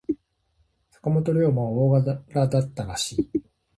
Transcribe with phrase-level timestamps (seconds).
[0.89, 1.89] 坂本龍馬は大
[2.27, 3.29] 柄だったらしい。